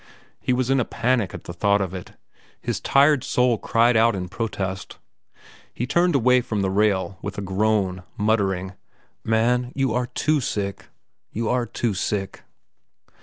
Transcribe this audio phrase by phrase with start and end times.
[0.39, 2.13] He was in a panic at the thought of it.
[2.59, 4.97] His tired soul cried out in protest.
[5.75, 8.73] He turned away from the rail with a groan, muttering,
[9.23, 10.85] "Man, you are too sick,
[11.31, 12.41] you are too sick."